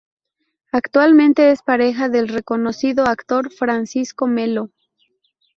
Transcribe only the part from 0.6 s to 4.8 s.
Actualmente es pareja del reconocido actor Francisco Melo.